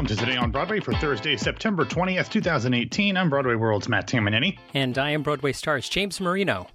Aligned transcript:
welcome 0.00 0.16
to 0.16 0.24
Today 0.24 0.38
on 0.38 0.50
Broadway 0.50 0.80
for 0.80 0.94
Thursday, 0.94 1.36
September 1.36 1.84
20th, 1.84 2.30
2018. 2.30 3.18
I'm 3.18 3.28
Broadway 3.28 3.54
World's 3.54 3.86
Matt 3.86 4.08
Tamanini. 4.08 4.58
And 4.72 4.96
I 4.96 5.10
am 5.10 5.22
Broadway 5.22 5.52
Stars 5.52 5.90
James 5.90 6.22
Marino. 6.22 6.68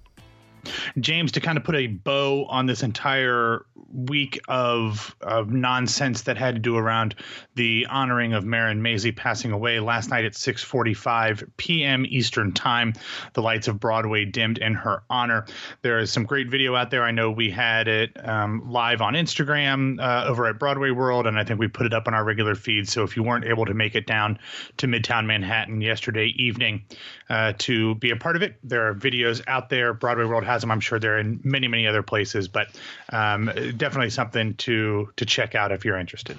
James, 0.98 1.32
to 1.32 1.40
kind 1.40 1.58
of 1.58 1.64
put 1.64 1.74
a 1.74 1.86
bow 1.86 2.46
on 2.46 2.66
this 2.66 2.82
entire 2.82 3.64
week 3.92 4.40
of 4.48 5.14
of 5.20 5.50
nonsense 5.50 6.22
that 6.22 6.36
had 6.36 6.54
to 6.56 6.60
do 6.60 6.76
around 6.76 7.14
the 7.54 7.86
honoring 7.88 8.34
of 8.34 8.44
Marin 8.44 8.82
Mazzie 8.82 9.14
passing 9.14 9.52
away 9.52 9.80
last 9.80 10.10
night 10.10 10.24
at 10.24 10.32
6:45 10.32 11.50
p.m. 11.56 12.04
Eastern 12.06 12.52
Time. 12.52 12.94
The 13.32 13.42
lights 13.42 13.68
of 13.68 13.80
Broadway 13.80 14.24
dimmed 14.24 14.58
in 14.58 14.74
her 14.74 15.02
honor. 15.08 15.46
There 15.82 15.98
is 15.98 16.12
some 16.12 16.24
great 16.24 16.48
video 16.48 16.74
out 16.74 16.90
there. 16.90 17.04
I 17.04 17.10
know 17.10 17.30
we 17.30 17.50
had 17.50 17.88
it 17.88 18.16
um, 18.26 18.70
live 18.70 19.00
on 19.00 19.14
Instagram 19.14 20.00
uh, 20.00 20.26
over 20.28 20.46
at 20.46 20.58
Broadway 20.58 20.90
World, 20.90 21.26
and 21.26 21.38
I 21.38 21.44
think 21.44 21.60
we 21.60 21.68
put 21.68 21.86
it 21.86 21.94
up 21.94 22.06
on 22.06 22.14
our 22.14 22.24
regular 22.24 22.54
feed. 22.54 22.88
So 22.88 23.02
if 23.04 23.16
you 23.16 23.22
weren't 23.22 23.44
able 23.44 23.66
to 23.66 23.74
make 23.74 23.94
it 23.94 24.06
down 24.06 24.38
to 24.78 24.86
Midtown 24.86 25.26
Manhattan 25.26 25.80
yesterday 25.80 26.26
evening 26.36 26.84
uh, 27.28 27.54
to 27.58 27.94
be 27.96 28.10
a 28.10 28.16
part 28.16 28.36
of 28.36 28.42
it, 28.42 28.56
there 28.62 28.88
are 28.88 28.94
videos 28.94 29.42
out 29.46 29.70
there. 29.70 29.94
Broadway 29.94 30.24
World 30.24 30.44
has 30.44 30.55
I'm 30.64 30.80
sure 30.80 30.98
they're 30.98 31.18
in 31.18 31.40
many 31.44 31.68
many 31.68 31.86
other 31.86 32.02
places, 32.02 32.48
but 32.48 32.68
um, 33.10 33.46
definitely 33.76 34.10
something 34.10 34.54
to 34.54 35.10
to 35.16 35.26
check 35.26 35.54
out 35.54 35.72
if 35.72 35.84
you're 35.84 35.98
interested. 35.98 36.38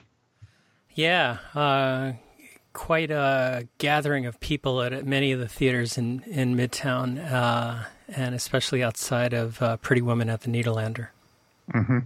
Yeah, 0.93 1.37
uh, 1.53 2.13
quite 2.73 3.11
a 3.11 3.67
gathering 3.77 4.25
of 4.25 4.39
people 4.39 4.81
at 4.81 5.05
many 5.05 5.31
of 5.31 5.39
the 5.39 5.47
theaters 5.47 5.97
in 5.97 6.23
in 6.27 6.55
Midtown, 6.55 7.19
uh, 7.31 7.85
and 8.07 8.35
especially 8.35 8.83
outside 8.83 9.33
of 9.33 9.61
uh, 9.61 9.77
Pretty 9.77 10.01
Woman 10.01 10.29
at 10.29 10.41
the 10.41 10.49
Nederlander. 10.49 11.09
Mm-hmm. 11.73 11.99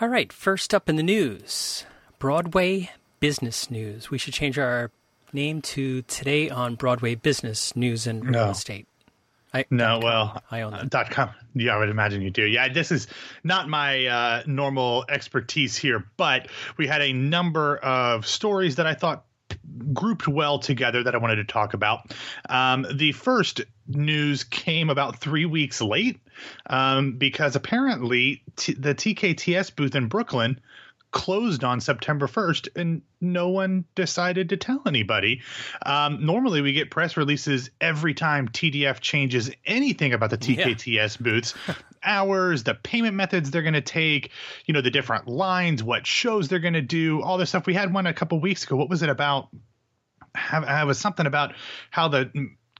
All 0.00 0.08
right, 0.08 0.32
first 0.32 0.74
up 0.74 0.88
in 0.88 0.96
the 0.96 1.02
news, 1.02 1.84
Broadway 2.18 2.90
business 3.20 3.70
news. 3.70 4.10
We 4.10 4.18
should 4.18 4.34
change 4.34 4.58
our 4.58 4.90
name 5.32 5.62
to 5.62 6.02
Today 6.02 6.50
on 6.50 6.74
Broadway 6.74 7.14
Business 7.14 7.74
News 7.74 8.06
and 8.06 8.22
Real 8.24 8.32
No. 8.32 8.50
Estate. 8.50 8.86
I, 9.54 9.64
No, 9.70 10.00
well, 10.02 10.42
I 10.50 10.62
own 10.62 10.74
uh, 10.74 10.78
that. 10.78 10.90
dot 10.90 11.10
com. 11.10 11.30
Yeah, 11.54 11.74
I 11.76 11.78
would 11.78 11.88
imagine 11.88 12.20
you 12.22 12.30
do. 12.30 12.44
Yeah, 12.44 12.72
this 12.72 12.90
is 12.90 13.06
not 13.44 13.68
my 13.68 14.06
uh, 14.06 14.42
normal 14.46 15.04
expertise 15.08 15.76
here, 15.76 16.04
but 16.16 16.48
we 16.76 16.86
had 16.86 17.00
a 17.00 17.12
number 17.12 17.76
of 17.78 18.26
stories 18.26 18.76
that 18.76 18.86
I 18.86 18.94
thought 18.94 19.24
grouped 19.92 20.26
well 20.26 20.58
together 20.58 21.04
that 21.04 21.14
I 21.14 21.18
wanted 21.18 21.36
to 21.36 21.44
talk 21.44 21.74
about. 21.74 22.12
Um, 22.48 22.86
the 22.92 23.12
first 23.12 23.60
news 23.86 24.42
came 24.42 24.90
about 24.90 25.20
three 25.20 25.44
weeks 25.46 25.80
late 25.80 26.18
um, 26.66 27.12
because 27.18 27.54
apparently 27.54 28.42
t- 28.56 28.74
the 28.74 28.94
TKTS 28.94 29.76
booth 29.76 29.94
in 29.94 30.08
Brooklyn 30.08 30.60
closed 31.14 31.62
on 31.62 31.80
September 31.80 32.26
1st 32.26 32.68
and 32.74 33.00
no 33.20 33.48
one 33.48 33.84
decided 33.94 34.48
to 34.48 34.56
tell 34.56 34.82
anybody. 34.84 35.40
Um, 35.86 36.26
normally, 36.26 36.60
we 36.60 36.72
get 36.72 36.90
press 36.90 37.16
releases 37.16 37.70
every 37.80 38.14
time 38.14 38.48
TDF 38.48 38.98
changes 39.00 39.48
anything 39.64 40.12
about 40.12 40.30
the 40.30 40.36
TKTS 40.36 41.20
booths. 41.20 41.54
Hours, 42.02 42.64
the 42.64 42.74
payment 42.74 43.14
methods 43.14 43.50
they're 43.52 43.62
going 43.62 43.74
to 43.74 43.80
take, 43.80 44.32
you 44.66 44.74
know, 44.74 44.82
the 44.82 44.90
different 44.90 45.28
lines, 45.28 45.82
what 45.82 46.04
shows 46.04 46.48
they're 46.48 46.58
going 46.58 46.74
to 46.74 46.82
do, 46.82 47.22
all 47.22 47.38
this 47.38 47.50
stuff. 47.50 47.64
We 47.64 47.74
had 47.74 47.94
one 47.94 48.06
a 48.06 48.12
couple 48.12 48.40
weeks 48.40 48.64
ago. 48.64 48.76
What 48.76 48.90
was 48.90 49.02
it 49.02 49.08
about? 49.08 49.48
Have, 50.34 50.64
have 50.64 50.88
was 50.88 50.98
something 50.98 51.26
about 51.26 51.54
how 51.90 52.08
the 52.08 52.28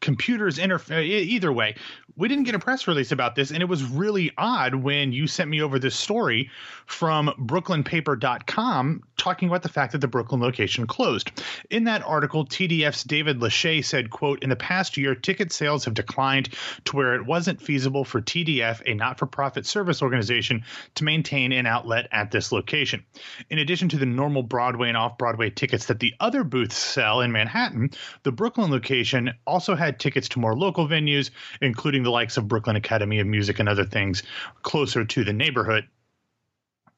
computers 0.05 0.59
interfere. 0.59 0.99
Uh, 0.99 1.01
either 1.01 1.53
way, 1.53 1.75
we 2.17 2.29
didn't 2.29 2.45
get 2.45 2.55
a 2.55 2.59
press 2.59 2.87
release 2.87 3.11
about 3.11 3.35
this, 3.35 3.51
and 3.51 3.61
it 3.61 3.69
was 3.69 3.83
really 3.83 4.31
odd 4.39 4.75
when 4.75 5.13
you 5.13 5.27
sent 5.27 5.51
me 5.51 5.61
over 5.61 5.81
this 5.81 5.97
story 5.97 6.51
from 6.87 7.29
BrooklynPaper.com 7.41 9.03
talking 9.17 9.49
about 9.49 9.63
the 9.63 9.69
fact 9.69 9.93
that 9.93 10.01
the 10.01 10.07
Brooklyn 10.07 10.41
location 10.41 10.87
closed. 10.87 11.31
In 11.71 11.85
that 11.85 12.03
article, 12.05 12.45
TDF's 12.45 13.03
David 13.03 13.41
LeShay 13.41 13.85
said, 13.85 14.11
"quote 14.11 14.43
In 14.43 14.51
the 14.51 14.57
past 14.57 14.97
year, 14.97 15.15
ticket 15.15 15.51
sales 15.51 15.85
have 15.87 15.95
declined 15.95 16.51
to 16.85 16.97
where 16.97 17.15
it 17.15 17.25
wasn't 17.25 17.61
feasible 17.61 18.05
for 18.05 18.21
TDF, 18.21 18.83
a 18.87 18.95
not-for-profit 18.95 19.67
service 19.67 20.03
organization, 20.03 20.63
to 20.97 21.05
maintain 21.05 21.51
an 21.53 21.67
outlet 21.67 22.07
at 22.13 22.31
this 22.31 22.53
location. 22.53 23.03
In 23.49 23.59
addition 23.59 23.89
to 23.89 23.97
the 23.97 24.07
normal 24.07 24.43
Broadway 24.43 24.89
and 24.89 24.97
off-Broadway 24.97 25.51
tickets 25.51 25.87
that 25.87 26.01
the 26.01 26.15
other 26.21 26.45
booths 26.45 26.77
sell 26.77 27.23
in 27.23 27.33
Manhattan, 27.33 27.91
the 28.23 28.33
Brooklyn 28.33 28.71
location 28.71 29.33
also 29.47 29.75
had 29.75 29.94
tickets 29.99 30.29
to 30.31 30.39
more 30.39 30.55
local 30.55 30.89
venues, 30.89 31.31
including 31.61 32.03
the 32.03 32.11
likes 32.11 32.37
of 32.37 32.49
Brooklyn 32.49 32.77
Academy 32.77 33.21
of 33.21 33.27
Music 33.27 33.59
and 33.59 33.69
other 33.69 33.85
things 33.85 34.23
closer 34.63 35.05
to 35.05 35.25
the 35.25 35.33
neighborhood." 35.33 35.87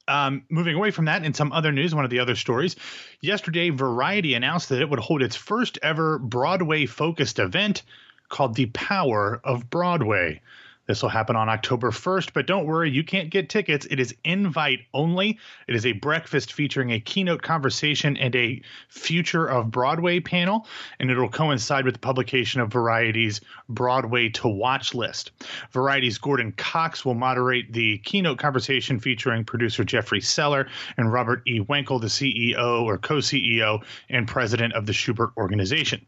Um, 0.08 0.44
moving 0.48 0.76
away 0.76 0.92
from 0.92 1.06
that, 1.06 1.24
in 1.24 1.34
some 1.34 1.52
other 1.52 1.72
news, 1.72 1.94
one 1.94 2.04
of 2.04 2.10
the 2.10 2.20
other 2.20 2.36
stories, 2.36 2.76
yesterday 3.20 3.70
Variety 3.70 4.34
announced 4.34 4.68
that 4.68 4.80
it 4.80 4.88
would 4.88 5.00
hold 5.00 5.20
its 5.20 5.34
first 5.34 5.78
ever 5.82 6.18
Broadway 6.18 6.86
focused 6.86 7.40
event 7.40 7.82
called 8.28 8.54
The 8.54 8.66
Power 8.66 9.40
of 9.42 9.68
Broadway. 9.68 10.40
This 10.86 11.02
will 11.02 11.08
happen 11.08 11.34
on 11.34 11.48
October 11.48 11.90
1st, 11.90 12.32
but 12.32 12.46
don't 12.46 12.66
worry, 12.66 12.90
you 12.90 13.02
can't 13.02 13.28
get 13.28 13.48
tickets. 13.48 13.86
It 13.90 13.98
is 13.98 14.14
invite 14.24 14.80
only. 14.94 15.38
It 15.66 15.74
is 15.74 15.84
a 15.84 15.92
breakfast 15.92 16.52
featuring 16.52 16.92
a 16.92 17.00
keynote 17.00 17.42
conversation 17.42 18.16
and 18.16 18.34
a 18.36 18.62
Future 18.88 19.46
of 19.46 19.70
Broadway 19.70 20.20
panel, 20.20 20.66
and 21.00 21.10
it'll 21.10 21.28
coincide 21.28 21.84
with 21.84 21.94
the 21.94 22.00
publication 22.00 22.60
of 22.60 22.72
Variety's 22.72 23.40
Broadway 23.68 24.28
to 24.30 24.48
Watch 24.48 24.94
list. 24.94 25.32
Variety's 25.72 26.18
Gordon 26.18 26.52
Cox 26.52 27.04
will 27.04 27.14
moderate 27.14 27.72
the 27.72 27.98
keynote 27.98 28.38
conversation 28.38 29.00
featuring 29.00 29.44
producer 29.44 29.82
Jeffrey 29.82 30.20
Seller 30.20 30.68
and 30.96 31.12
Robert 31.12 31.42
E. 31.46 31.60
Wankel, 31.60 32.00
the 32.00 32.06
CEO 32.06 32.82
or 32.82 32.96
co 32.98 33.16
CEO 33.16 33.84
and 34.08 34.28
president 34.28 34.74
of 34.74 34.86
the 34.86 34.92
Shubert 34.92 35.32
Organization. 35.36 36.06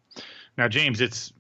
Now, 0.57 0.69
James, 0.69 1.01
it's 1.01 1.33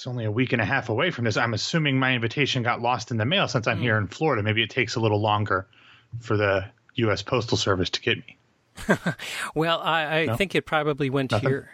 it's 0.00 0.06
only 0.06 0.24
a 0.24 0.30
week 0.30 0.54
and 0.54 0.62
a 0.62 0.64
half 0.64 0.88
away 0.88 1.10
from 1.10 1.26
this. 1.26 1.36
I'm 1.36 1.52
assuming 1.52 1.98
my 1.98 2.14
invitation 2.14 2.62
got 2.62 2.80
lost 2.80 3.10
in 3.10 3.18
the 3.18 3.26
mail 3.26 3.46
since 3.48 3.66
I'm 3.66 3.78
here 3.82 3.98
in 3.98 4.06
Florida. 4.06 4.42
Maybe 4.42 4.62
it 4.62 4.70
takes 4.70 4.94
a 4.94 5.00
little 5.00 5.20
longer 5.20 5.66
for 6.20 6.38
the 6.38 6.64
U.S. 6.94 7.20
Postal 7.20 7.58
Service 7.58 7.90
to 7.90 8.00
get 8.00 8.16
me. 8.16 8.38
Well, 9.54 9.78
I, 9.80 10.04
I 10.20 10.24
No? 10.24 10.36
think 10.36 10.54
it 10.54 10.64
probably 10.64 11.10
went 11.10 11.32
Nothing? 11.32 11.46
to 11.48 11.52
your. 11.54 11.70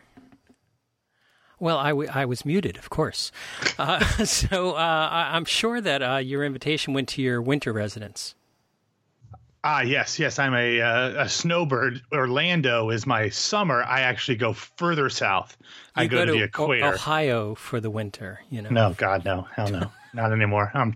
Well, 1.61 1.79
I, 1.79 1.91
w- 1.91 2.11
I 2.13 2.25
was 2.25 2.45
muted, 2.45 2.77
of 2.79 2.91
course. 2.91 3.31
Uh, 3.79 4.01
so 4.25 4.73
uh, 4.73 5.09
I, 5.13 5.37
I'm 5.37 5.45
sure 5.45 5.81
that 5.81 6.03
uh, 6.03 6.17
your 6.17 6.45
invitation 6.45 6.95
went 6.95 7.09
to 7.11 7.23
your 7.23 7.41
winter 7.41 7.73
residence. 7.73 8.35
Ah, 9.69 9.81
yes, 9.81 10.17
yes. 10.21 10.39
I'm 10.39 10.55
a 10.55 10.81
uh, 10.81 11.25
a 11.25 11.29
snowbird. 11.29 12.01
Orlando 12.13 12.91
is 12.91 13.05
my 13.05 13.29
summer. 13.29 13.83
I 13.83 14.03
actually 14.03 14.37
go 14.37 14.53
further 14.53 15.11
south. 15.11 15.57
I 15.97 16.05
You 16.05 16.09
go, 16.09 16.25
to, 16.25 16.31
the 16.31 16.43
O- 16.43 16.45
equator. 16.45 16.95
Ohio 16.95 17.57
for 17.57 17.81
the 17.81 17.91
winter. 17.91 18.39
You 18.49 18.63
know. 18.63 18.71
No, 18.71 18.95
God, 18.97 19.25
no, 19.25 19.43
hell 19.57 19.69
no, 19.69 19.91
not 20.15 20.31
anymore. 20.31 20.71
I'm 20.73 20.95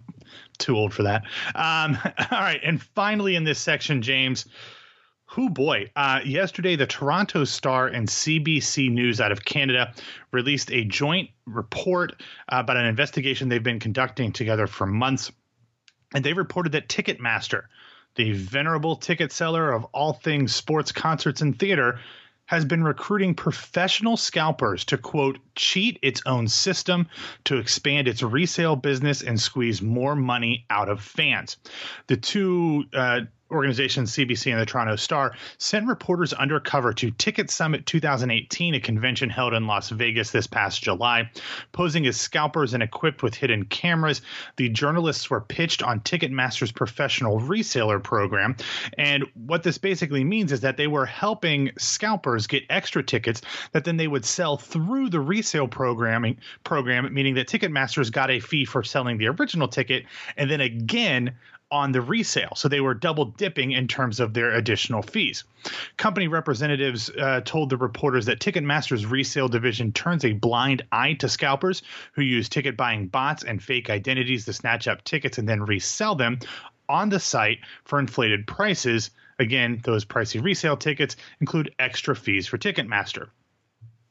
too 0.58 0.76
old 0.76 0.94
for 0.94 1.02
that. 1.02 1.24
Um, 1.56 1.98
all 2.30 2.40
right, 2.40 2.60
and 2.62 2.80
finally 2.80 3.34
in 3.34 3.42
this 3.42 3.58
section, 3.58 4.02
James. 4.02 4.46
Who 5.34 5.48
boy? 5.48 5.90
Uh, 5.94 6.20
yesterday, 6.24 6.74
the 6.74 6.86
Toronto 6.86 7.44
Star 7.44 7.86
and 7.86 8.08
CBC 8.08 8.90
News 8.90 9.20
out 9.20 9.30
of 9.30 9.44
Canada 9.44 9.92
released 10.32 10.72
a 10.72 10.84
joint 10.84 11.30
report 11.46 12.20
uh, 12.48 12.56
about 12.58 12.76
an 12.76 12.86
investigation 12.86 13.48
they've 13.48 13.62
been 13.62 13.78
conducting 13.78 14.32
together 14.32 14.66
for 14.66 14.86
months, 14.86 15.30
and 16.14 16.24
they 16.24 16.32
reported 16.32 16.72
that 16.72 16.88
Ticketmaster, 16.88 17.62
the 18.14 18.32
venerable 18.32 18.96
ticket 18.96 19.32
seller 19.32 19.72
of 19.72 19.84
all 19.92 20.12
things 20.12 20.54
sports, 20.54 20.92
concerts, 20.92 21.40
and 21.40 21.58
theater, 21.58 22.00
has 22.46 22.64
been 22.64 22.82
recruiting 22.82 23.32
professional 23.32 24.16
scalpers 24.16 24.84
to 24.84 24.98
quote 24.98 25.38
cheat 25.54 25.98
its 26.02 26.20
own 26.26 26.48
system 26.48 27.08
to 27.44 27.58
expand 27.58 28.08
its 28.08 28.24
resale 28.24 28.74
business 28.74 29.22
and 29.22 29.40
squeeze 29.40 29.80
more 29.80 30.16
money 30.16 30.66
out 30.68 30.88
of 30.88 31.00
fans. 31.00 31.58
The 32.08 32.16
two 32.16 32.86
uh, 32.92 33.20
organizations, 33.50 34.12
CBC 34.12 34.52
and 34.52 34.60
the 34.60 34.66
Toronto 34.66 34.96
Star, 34.96 35.34
sent 35.58 35.86
reporters 35.86 36.32
undercover 36.32 36.92
to 36.94 37.10
Ticket 37.12 37.50
Summit 37.50 37.86
2018, 37.86 38.74
a 38.74 38.80
convention 38.80 39.30
held 39.30 39.54
in 39.54 39.66
Las 39.66 39.90
Vegas 39.90 40.30
this 40.30 40.46
past 40.46 40.82
July. 40.82 41.30
Posing 41.72 42.06
as 42.06 42.16
scalpers 42.16 42.74
and 42.74 42.82
equipped 42.82 43.22
with 43.22 43.34
hidden 43.34 43.64
cameras, 43.64 44.22
the 44.56 44.68
journalists 44.68 45.30
were 45.30 45.40
pitched 45.40 45.82
on 45.82 46.00
Ticketmaster's 46.00 46.72
professional 46.72 47.40
reseller 47.40 48.02
program. 48.02 48.56
And 48.98 49.24
what 49.34 49.62
this 49.62 49.78
basically 49.78 50.24
means 50.24 50.52
is 50.52 50.60
that 50.60 50.76
they 50.76 50.86
were 50.86 51.06
helping 51.06 51.70
scalpers 51.78 52.46
get 52.46 52.64
extra 52.70 53.02
tickets 53.02 53.42
that 53.72 53.84
then 53.84 53.96
they 53.96 54.08
would 54.08 54.24
sell 54.24 54.56
through 54.56 55.10
the 55.10 55.20
resale 55.20 55.68
programming 55.68 56.38
program, 56.64 57.12
meaning 57.12 57.34
that 57.34 57.48
Ticketmaster's 57.48 58.10
got 58.10 58.30
a 58.30 58.40
fee 58.40 58.64
for 58.64 58.82
selling 58.82 59.18
the 59.18 59.28
original 59.28 59.68
ticket 59.68 60.04
and 60.36 60.50
then 60.50 60.60
again 60.60 61.34
on 61.70 61.92
the 61.92 62.00
resale. 62.00 62.52
So 62.56 62.68
they 62.68 62.80
were 62.80 62.94
double 62.94 63.26
dipping 63.26 63.72
in 63.72 63.88
terms 63.88 64.20
of 64.20 64.34
their 64.34 64.52
additional 64.52 65.02
fees. 65.02 65.44
Company 65.96 66.28
representatives 66.28 67.10
uh, 67.10 67.40
told 67.44 67.70
the 67.70 67.76
reporters 67.76 68.26
that 68.26 68.40
Ticketmaster's 68.40 69.06
resale 69.06 69.48
division 69.48 69.92
turns 69.92 70.24
a 70.24 70.32
blind 70.32 70.82
eye 70.90 71.14
to 71.14 71.28
scalpers 71.28 71.82
who 72.12 72.22
use 72.22 72.48
ticket 72.48 72.76
buying 72.76 73.06
bots 73.06 73.44
and 73.44 73.62
fake 73.62 73.90
identities 73.90 74.44
to 74.46 74.52
snatch 74.52 74.88
up 74.88 75.04
tickets 75.04 75.38
and 75.38 75.48
then 75.48 75.62
resell 75.62 76.14
them 76.14 76.38
on 76.88 77.08
the 77.08 77.20
site 77.20 77.58
for 77.84 77.98
inflated 77.98 78.46
prices 78.46 79.10
Again, 79.40 79.80
those 79.82 80.04
pricey 80.04 80.44
resale 80.44 80.76
tickets 80.76 81.16
include 81.40 81.74
extra 81.78 82.14
fees 82.14 82.46
for 82.46 82.58
Ticketmaster. 82.58 83.30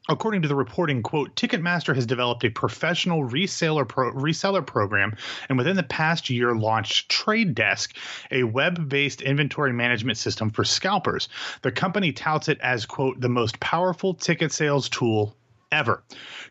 According 0.10 0.42
to 0.42 0.48
the 0.48 0.56
reporting, 0.56 1.04
quote, 1.04 1.36
Ticketmaster 1.36 1.94
has 1.94 2.08
developed 2.08 2.44
a 2.44 2.50
professional 2.50 3.30
reseller 3.30 3.88
pro- 3.88 4.12
reseller 4.12 4.66
program 4.66 5.16
and 5.48 5.58
within 5.58 5.76
the 5.76 5.84
past 5.84 6.32
year 6.32 6.56
launched 6.56 7.10
Trade 7.10 7.54
Desk, 7.54 7.96
a 8.32 8.42
web-based 8.42 9.22
inventory 9.22 9.72
management 9.72 10.18
system 10.18 10.50
for 10.50 10.64
scalpers. 10.64 11.30
The 11.62 11.72
company 11.72 12.12
touts 12.12 12.50
it 12.50 12.60
as, 12.60 12.88
quote, 12.88 13.22
the 13.22 13.30
most 13.30 13.60
powerful 13.60 14.16
ticket 14.16 14.52
sales 14.52 14.90
tool 14.90 15.36
ever. 15.72 16.04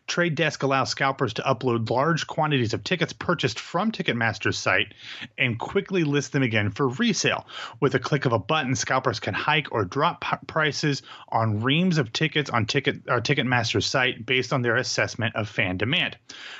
Trade 0.07 0.35
Desk 0.35 0.63
allows 0.63 0.89
scalpers 0.89 1.33
to 1.33 1.41
upload 1.43 1.89
large 1.89 2.27
quantities 2.27 2.73
of 2.73 2.83
tickets 2.83 3.13
purchased 3.13 3.59
from 3.59 3.91
Ticketmaster's 3.91 4.57
site 4.57 4.93
and 5.37 5.59
quickly 5.59 6.03
list 6.03 6.31
them 6.31 6.43
again 6.43 6.71
for 6.71 6.87
resale. 6.87 7.45
With 7.79 7.95
a 7.95 7.99
click 7.99 8.25
of 8.25 8.33
a 8.33 8.39
button, 8.39 8.75
scalpers 8.75 9.19
can 9.19 9.33
hike 9.33 9.71
or 9.71 9.85
drop 9.85 10.21
p- 10.21 10.37
prices 10.47 11.01
on 11.29 11.61
reams 11.61 11.97
of 11.97 12.13
tickets 12.13 12.49
on 12.49 12.65
Ticket 12.65 13.01
uh, 13.07 13.19
Ticketmaster's 13.19 13.85
site 13.85 14.25
based 14.25 14.53
on 14.53 14.61
their 14.61 14.77
assessment 14.77 15.35
of 15.35 15.49
fan 15.49 15.77
demand. 15.77 16.17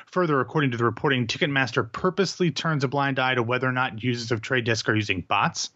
Further, 0.08 0.40
according 0.40 0.72
to 0.72 0.78
the 0.78 0.86
reporting, 0.86 1.28
Ticketmaster 1.28 1.92
purposely 1.92 2.52
turns 2.52 2.84
a 2.84 2.88
blind 2.88 3.20
eye 3.20 3.36
to 3.36 3.44
whether 3.44 3.68
or 3.68 3.72
not 3.72 4.04
users 4.04 4.32
of 4.32 4.42
Trade 4.42 4.66
Desk 4.66 4.88
are 4.90 4.96
using 4.96 5.22
bots, 5.22 5.70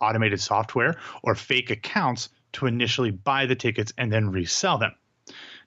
automated 0.00 0.40
software, 0.40 0.94
or 1.22 1.34
fake 1.34 1.70
accounts 1.70 2.28
to 2.52 2.66
initially 2.66 3.10
buy 3.10 3.46
the 3.46 3.56
tickets 3.56 3.92
and 3.98 4.12
then 4.12 4.30
resell 4.30 4.78
them. 4.78 4.92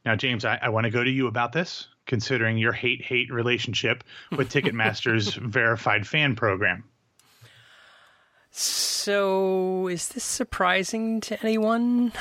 Now, 0.06 0.16
James, 0.16 0.46
I, 0.46 0.58
I 0.62 0.70
want 0.70 0.86
to 0.86 0.90
go 0.90 1.04
to 1.04 1.10
you 1.10 1.28
about 1.28 1.52
this, 1.52 1.88
considering 2.08 2.58
your 2.58 2.74
hate 2.74 3.04
hate 3.04 3.32
relationship 3.32 4.04
with 4.36 4.52
Ticketmaster's 4.52 5.34
verified 5.36 6.08
fan 6.08 6.36
program. 6.36 6.84
So, 8.52 9.88
is 9.88 10.10
this 10.10 10.24
surprising 10.24 11.22
to 11.22 11.42
anyone? 11.42 12.12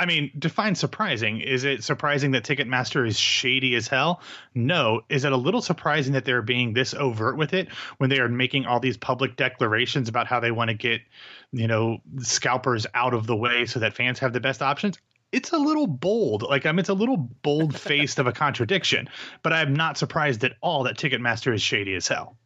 I 0.00 0.06
mean, 0.06 0.30
define 0.38 0.76
surprising. 0.76 1.40
Is 1.40 1.64
it 1.64 1.82
surprising 1.82 2.30
that 2.32 2.44
Ticketmaster 2.44 3.06
is 3.06 3.18
shady 3.18 3.74
as 3.74 3.88
hell? 3.88 4.20
No. 4.54 5.00
Is 5.08 5.24
it 5.24 5.32
a 5.32 5.36
little 5.36 5.60
surprising 5.60 6.12
that 6.12 6.24
they're 6.24 6.42
being 6.42 6.72
this 6.72 6.94
overt 6.94 7.36
with 7.36 7.52
it 7.52 7.68
when 7.96 8.08
they 8.08 8.20
are 8.20 8.28
making 8.28 8.66
all 8.66 8.78
these 8.78 8.96
public 8.96 9.34
declarations 9.34 10.08
about 10.08 10.28
how 10.28 10.38
they 10.38 10.52
want 10.52 10.68
to 10.68 10.74
get, 10.74 11.00
you 11.52 11.66
know, 11.66 11.98
scalpers 12.18 12.86
out 12.94 13.12
of 13.12 13.26
the 13.26 13.34
way 13.34 13.66
so 13.66 13.80
that 13.80 13.94
fans 13.94 14.20
have 14.20 14.32
the 14.32 14.40
best 14.40 14.62
options? 14.62 14.98
It's 15.32 15.52
a 15.52 15.58
little 15.58 15.86
bold. 15.86 16.42
Like, 16.42 16.64
I 16.66 16.72
mean, 16.72 16.78
it's 16.80 16.88
a 16.88 16.94
little 16.94 17.16
bold 17.16 17.76
faced 17.78 18.18
of 18.18 18.26
a 18.26 18.32
contradiction, 18.32 19.08
but 19.42 19.52
I'm 19.52 19.74
not 19.74 19.98
surprised 19.98 20.42
at 20.44 20.54
all 20.60 20.84
that 20.84 20.96
Ticketmaster 20.96 21.54
is 21.54 21.62
shady 21.62 21.94
as 21.94 22.08
hell. 22.08 22.36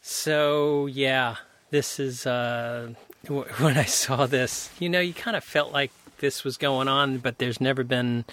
So, 0.00 0.86
yeah, 0.86 1.36
this 1.70 1.98
is, 1.98 2.26
uh, 2.26 2.90
w- 3.24 3.44
when 3.58 3.76
I 3.76 3.84
saw 3.84 4.26
this, 4.26 4.70
you 4.78 4.88
know, 4.88 5.00
you 5.00 5.14
kind 5.14 5.36
of 5.36 5.44
felt 5.44 5.72
like 5.72 5.90
this 6.18 6.44
was 6.44 6.56
going 6.56 6.88
on, 6.88 7.18
but 7.18 7.38
there's 7.38 7.60
never 7.60 7.84
been. 7.84 8.24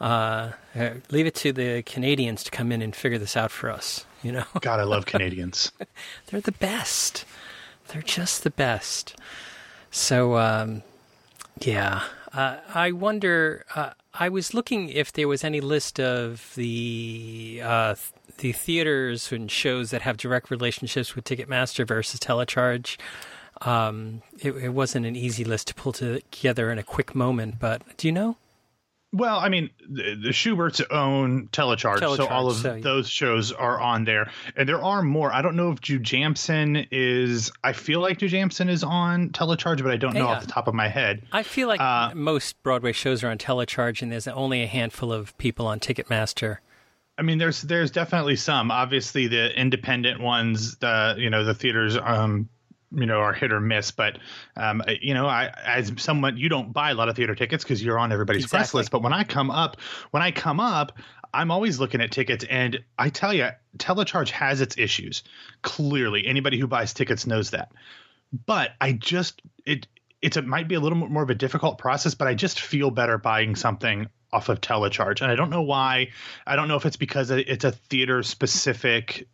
Uh, 0.00 0.52
uh, 0.74 0.90
leave 1.10 1.26
it 1.26 1.34
to 1.34 1.52
the 1.52 1.82
Canadians 1.82 2.42
to 2.44 2.50
come 2.50 2.72
in 2.72 2.80
and 2.80 2.96
figure 2.96 3.18
this 3.18 3.36
out 3.36 3.50
for 3.50 3.68
us. 3.70 4.06
You 4.22 4.32
know, 4.32 4.44
God, 4.62 4.80
I 4.80 4.84
love 4.84 5.04
Canadians. 5.14 5.72
they're 6.26 6.40
the 6.40 6.52
best. 6.52 7.26
They're 7.88 8.00
just 8.00 8.42
the 8.42 8.50
best. 8.50 9.14
So, 9.90 10.38
um, 10.38 10.82
yeah, 11.60 12.02
uh, 12.32 12.56
I 12.74 12.92
wonder. 12.92 13.64
Uh, 13.74 13.90
I 14.14 14.28
was 14.28 14.54
looking 14.54 14.88
if 14.88 15.12
there 15.12 15.28
was 15.28 15.44
any 15.44 15.60
list 15.60 16.00
of 16.00 16.52
the 16.56 17.60
uh, 17.62 17.94
the 18.38 18.52
theaters 18.52 19.32
and 19.32 19.50
shows 19.50 19.90
that 19.90 20.02
have 20.02 20.16
direct 20.16 20.50
relationships 20.50 21.14
with 21.14 21.24
Ticketmaster 21.24 21.86
versus 21.86 22.20
Telecharge. 22.20 22.96
Um, 23.62 24.22
it, 24.38 24.52
it 24.52 24.68
wasn't 24.70 25.06
an 25.06 25.16
easy 25.16 25.44
list 25.44 25.68
to 25.68 25.74
pull 25.74 25.92
together 25.92 26.70
in 26.70 26.78
a 26.78 26.82
quick 26.82 27.14
moment, 27.14 27.58
but 27.58 27.82
do 27.96 28.08
you 28.08 28.12
know? 28.12 28.36
Well, 29.12 29.38
I 29.40 29.48
mean, 29.48 29.70
the, 29.88 30.14
the 30.22 30.32
Shubert's 30.32 30.80
own 30.88 31.48
telecharge, 31.48 31.98
so 31.98 32.28
all 32.28 32.48
of 32.48 32.58
so- 32.58 32.78
those 32.80 33.08
shows 33.08 33.50
are 33.50 33.80
on 33.80 34.04
there, 34.04 34.30
and 34.56 34.68
there 34.68 34.80
are 34.80 35.02
more. 35.02 35.32
I 35.32 35.42
don't 35.42 35.56
know 35.56 35.72
if 35.72 35.80
Jujamcyn 35.80 36.86
is. 36.92 37.50
I 37.64 37.72
feel 37.72 38.00
like 38.00 38.18
Jujamcyn 38.18 38.68
is 38.68 38.84
on 38.84 39.30
telecharge, 39.30 39.82
but 39.82 39.90
I 39.90 39.96
don't 39.96 40.14
know 40.14 40.20
Yeah. 40.20 40.36
off 40.36 40.46
the 40.46 40.52
top 40.52 40.68
of 40.68 40.74
my 40.74 40.86
head. 40.88 41.22
I 41.32 41.42
feel 41.42 41.66
like 41.66 41.80
Uh, 41.80 42.12
most 42.14 42.62
Broadway 42.62 42.92
shows 42.92 43.24
are 43.24 43.30
on 43.30 43.38
Telecharge, 43.38 44.00
and 44.00 44.12
there's 44.12 44.28
only 44.28 44.62
a 44.62 44.66
handful 44.68 45.12
of 45.12 45.36
people 45.38 45.66
on 45.66 45.80
Ticketmaster. 45.80 46.58
I 47.18 47.22
mean, 47.22 47.38
there's 47.38 47.62
there's 47.62 47.90
definitely 47.90 48.36
some. 48.36 48.70
Obviously, 48.70 49.26
the 49.26 49.50
independent 49.58 50.20
ones, 50.20 50.76
the 50.76 51.16
you 51.18 51.30
know 51.30 51.42
the 51.44 51.54
theaters, 51.54 51.96
um, 51.96 52.48
you 52.92 53.06
know, 53.06 53.20
are 53.20 53.32
hit 53.32 53.52
or 53.52 53.60
miss. 53.60 53.90
But 53.90 54.18
um, 54.56 54.82
you 55.00 55.14
know, 55.14 55.26
I 55.26 55.52
as 55.64 55.92
someone, 55.96 56.36
you 56.36 56.48
don't 56.48 56.72
buy 56.72 56.90
a 56.90 56.94
lot 56.94 57.08
of 57.08 57.16
theater 57.16 57.34
tickets 57.34 57.64
because 57.64 57.82
you're 57.82 57.98
on 57.98 58.12
everybody's 58.12 58.46
press 58.46 58.74
list. 58.74 58.90
But 58.90 59.02
when 59.02 59.12
I 59.12 59.24
come 59.24 59.50
up, 59.50 59.76
when 60.10 60.22
I 60.22 60.30
come 60.30 60.60
up, 60.60 60.92
I'm 61.32 61.50
always 61.50 61.78
looking 61.78 62.00
at 62.00 62.10
tickets, 62.10 62.44
and 62.50 62.82
I 62.98 63.08
tell 63.08 63.32
you, 63.32 63.48
telecharge 63.78 64.30
has 64.30 64.60
its 64.60 64.76
issues. 64.78 65.22
Clearly, 65.62 66.26
anybody 66.26 66.58
who 66.58 66.66
buys 66.66 66.92
tickets 66.92 67.26
knows 67.26 67.50
that. 67.50 67.72
But 68.46 68.72
I 68.80 68.92
just 68.92 69.42
it 69.66 69.86
it's 70.22 70.36
it 70.36 70.46
might 70.46 70.68
be 70.68 70.74
a 70.74 70.80
little 70.80 70.98
more 70.98 71.22
of 71.22 71.30
a 71.30 71.34
difficult 71.34 71.78
process, 71.78 72.14
but 72.14 72.28
I 72.28 72.34
just 72.34 72.60
feel 72.60 72.90
better 72.90 73.18
buying 73.18 73.54
something 73.54 74.08
off 74.32 74.48
of 74.48 74.60
telecharge, 74.60 75.20
and 75.20 75.30
I 75.30 75.34
don't 75.34 75.50
know 75.50 75.62
why. 75.62 76.08
I 76.46 76.56
don't 76.56 76.68
know 76.68 76.76
if 76.76 76.86
it's 76.86 76.96
because 76.96 77.30
it's 77.30 77.64
a 77.64 77.72
theater 77.72 78.22
specific, 78.22 79.28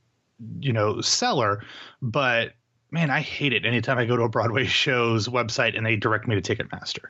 you 0.61 0.73
know, 0.73 1.00
seller, 1.00 1.64
but 2.00 2.52
man, 2.97 3.11
I 3.11 3.21
hate 3.21 3.53
it 3.53 3.67
anytime 3.67 3.99
I 3.99 4.07
go 4.07 4.17
to 4.17 4.23
a 4.23 4.29
Broadway 4.29 4.65
show's 4.83 5.29
website 5.29 5.77
and 5.77 5.85
they 5.85 5.97
direct 5.97 6.27
me 6.27 6.41
to 6.41 6.57
Ticketmaster. 6.57 7.09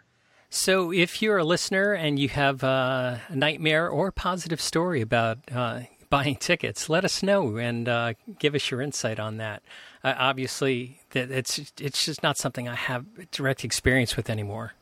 So, 0.50 0.92
if 0.92 1.22
you're 1.22 1.38
a 1.38 1.44
listener 1.44 1.92
and 1.92 2.18
you 2.18 2.28
have 2.28 2.62
a 2.62 3.20
nightmare 3.32 3.88
or 3.88 4.10
positive 4.10 4.60
story 4.60 5.00
about 5.00 5.38
uh, 5.52 5.82
buying 6.08 6.36
tickets, 6.36 6.88
let 6.88 7.04
us 7.04 7.22
know 7.22 7.56
and 7.56 7.88
uh, 7.88 8.14
give 8.38 8.54
us 8.54 8.70
your 8.70 8.80
insight 8.80 9.20
on 9.20 9.36
that. 9.38 9.62
Uh, 10.02 10.14
obviously, 10.16 11.00
that 11.10 11.30
it's 11.30 11.72
it's 11.80 12.04
just 12.04 12.22
not 12.22 12.36
something 12.36 12.68
I 12.68 12.74
have 12.74 13.30
direct 13.30 13.64
experience 13.64 14.16
with 14.16 14.30
anymore. 14.30 14.72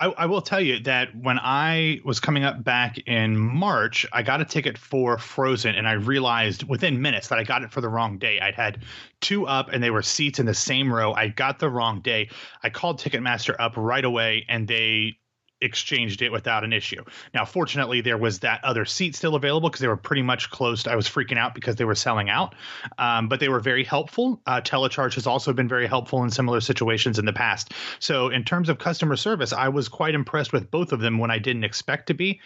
I, 0.00 0.06
I 0.06 0.26
will 0.26 0.42
tell 0.42 0.60
you 0.60 0.80
that 0.80 1.14
when 1.16 1.38
I 1.38 2.00
was 2.04 2.20
coming 2.20 2.44
up 2.44 2.64
back 2.64 2.98
in 3.06 3.36
March, 3.36 4.06
I 4.12 4.22
got 4.22 4.40
a 4.40 4.44
ticket 4.44 4.76
for 4.78 5.18
Frozen, 5.18 5.74
and 5.74 5.86
I 5.88 5.92
realized 5.92 6.68
within 6.68 7.00
minutes 7.00 7.28
that 7.28 7.38
I 7.38 7.44
got 7.44 7.62
it 7.62 7.70
for 7.70 7.80
the 7.80 7.88
wrong 7.88 8.18
day. 8.18 8.40
I'd 8.40 8.54
had 8.54 8.82
two 9.20 9.46
up, 9.46 9.68
and 9.70 9.82
they 9.82 9.90
were 9.90 10.02
seats 10.02 10.38
in 10.38 10.46
the 10.46 10.54
same 10.54 10.92
row. 10.92 11.12
I 11.12 11.28
got 11.28 11.58
the 11.58 11.70
wrong 11.70 12.00
day. 12.00 12.28
I 12.62 12.70
called 12.70 13.00
Ticketmaster 13.00 13.54
up 13.58 13.74
right 13.76 14.04
away, 14.04 14.44
and 14.48 14.66
they 14.66 15.18
exchanged 15.64 16.22
it 16.22 16.30
without 16.30 16.64
an 16.64 16.72
issue. 16.72 17.02
Now, 17.32 17.44
fortunately, 17.44 18.00
there 18.00 18.18
was 18.18 18.40
that 18.40 18.64
other 18.64 18.84
seat 18.84 19.16
still 19.16 19.34
available 19.34 19.68
because 19.68 19.80
they 19.80 19.88
were 19.88 19.96
pretty 19.96 20.22
much 20.22 20.50
closed. 20.50 20.86
I 20.86 20.96
was 20.96 21.08
freaking 21.08 21.38
out 21.38 21.54
because 21.54 21.76
they 21.76 21.84
were 21.84 21.94
selling 21.94 22.30
out, 22.30 22.54
um, 22.98 23.28
but 23.28 23.40
they 23.40 23.48
were 23.48 23.60
very 23.60 23.84
helpful. 23.84 24.40
Uh, 24.46 24.60
Telecharge 24.60 25.14
has 25.14 25.26
also 25.26 25.52
been 25.52 25.68
very 25.68 25.86
helpful 25.86 26.22
in 26.22 26.30
similar 26.30 26.60
situations 26.60 27.18
in 27.18 27.24
the 27.24 27.32
past. 27.32 27.72
So, 27.98 28.28
in 28.28 28.44
terms 28.44 28.68
of 28.68 28.78
customer 28.78 29.16
service, 29.16 29.52
I 29.52 29.68
was 29.68 29.88
quite 29.88 30.14
impressed 30.14 30.52
with 30.52 30.70
both 30.70 30.92
of 30.92 31.00
them 31.00 31.18
when 31.18 31.30
I 31.30 31.38
didn't 31.38 31.64
expect 31.64 32.08
to 32.08 32.14
be, 32.14 32.40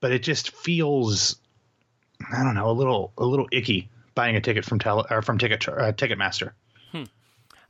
but 0.00 0.12
it 0.12 0.22
just 0.22 0.50
feels, 0.50 1.36
I 2.32 2.42
don't 2.42 2.54
know, 2.54 2.70
a 2.70 2.72
little 2.72 3.12
a 3.18 3.24
little 3.24 3.48
icky 3.52 3.90
buying 4.14 4.36
a 4.36 4.40
ticket 4.40 4.64
from 4.64 4.78
tele 4.78 5.04
or 5.10 5.22
from 5.22 5.38
Ticket 5.38 5.66
uh, 5.68 5.92
Ticketmaster. 5.92 6.52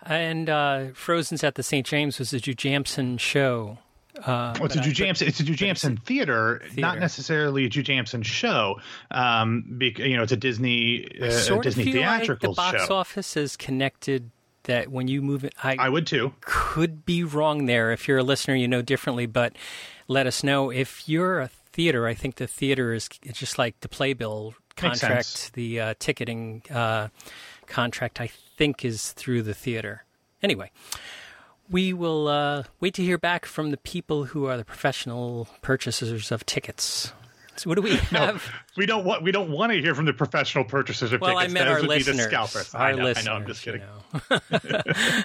And 0.04 0.50
uh, 0.50 0.86
Frozen's 0.94 1.44
at 1.44 1.54
the 1.54 1.62
St. 1.62 1.86
James 1.86 2.18
was 2.18 2.32
a 2.32 2.40
Jujamcyn 2.40 3.20
show. 3.20 3.78
Uh, 4.24 4.54
Well, 4.58 4.66
it's 4.66 4.76
a 4.76 4.80
Jujamcyn. 4.80 5.26
It's 5.26 5.40
a 5.40 5.44
Jujamcyn 5.44 6.02
theater, 6.04 6.62
not 6.76 6.98
necessarily 6.98 7.64
a 7.64 7.68
Jujamcyn 7.68 8.24
show. 8.24 8.80
Um, 9.10 9.64
because 9.78 10.06
you 10.06 10.16
know, 10.16 10.22
it's 10.22 10.32
a 10.32 10.36
Disney 10.36 11.06
uh, 11.20 11.30
sort 11.30 11.64
Disney 11.64 11.84
feel 11.84 12.02
like 12.02 12.20
theatrical 12.20 12.52
the 12.52 12.56
box 12.56 12.86
show. 12.86 12.94
office 12.94 13.36
is 13.36 13.56
connected. 13.56 14.30
That 14.64 14.92
when 14.92 15.08
you 15.08 15.22
move 15.22 15.44
it, 15.44 15.54
I, 15.60 15.74
I 15.76 15.88
would 15.88 16.06
too. 16.06 16.32
could 16.40 17.04
be 17.04 17.24
wrong 17.24 17.66
there. 17.66 17.90
If 17.90 18.06
you're 18.06 18.18
a 18.18 18.22
listener, 18.22 18.54
you 18.54 18.68
know 18.68 18.80
differently, 18.80 19.26
but 19.26 19.54
let 20.06 20.28
us 20.28 20.44
know. 20.44 20.70
If 20.70 21.08
you're 21.08 21.40
a 21.40 21.48
theater, 21.72 22.06
I 22.06 22.14
think 22.14 22.36
the 22.36 22.46
theater 22.46 22.94
is 22.94 23.08
just 23.32 23.58
like 23.58 23.80
the 23.80 23.88
playbill 23.88 24.54
contract, 24.76 25.54
the 25.54 25.80
uh, 25.80 25.94
ticketing 25.98 26.62
uh, 26.70 27.08
contract, 27.66 28.20
I 28.20 28.30
think 28.56 28.84
is 28.84 29.10
through 29.10 29.42
the 29.42 29.54
theater. 29.54 30.04
Anyway, 30.44 30.70
we 31.72 31.92
will 31.92 32.28
uh, 32.28 32.64
wait 32.80 32.94
to 32.94 33.02
hear 33.02 33.18
back 33.18 33.46
from 33.46 33.70
the 33.70 33.76
people 33.78 34.24
who 34.24 34.44
are 34.44 34.56
the 34.56 34.64
professional 34.64 35.48
purchasers 35.62 36.30
of 36.30 36.46
tickets. 36.46 37.12
So 37.56 37.68
what 37.68 37.76
do 37.76 37.82
we 37.82 37.96
have? 38.12 38.44
We 38.76 38.86
don't 38.86 39.04
want 39.04 39.22
we 39.22 39.32
don't 39.32 39.50
want 39.50 39.72
to 39.72 39.80
hear 39.80 39.94
from 39.94 40.06
the 40.06 40.12
professional 40.14 40.64
purchasers 40.64 41.12
of 41.12 41.20
well, 41.20 41.36
tickets. 41.36 41.50
I 41.50 41.54
meant 41.54 41.66
Those 41.68 41.82
our 41.82 41.88
listeners. 41.88 42.24
Scalpers. 42.24 42.74
Our 42.74 42.80
I 42.80 42.92
know, 42.92 43.04
listeners. 43.04 43.26
I 43.26 43.30
know. 43.30 43.36
I'm 43.36 43.46
just 43.46 43.62
kidding. 43.62 43.82
you 43.82 44.40
know. 45.10 45.22